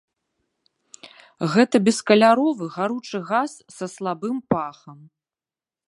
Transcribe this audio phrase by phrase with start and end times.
[1.55, 4.99] Гэта бескаляровы гаручы газ са слабым пахам.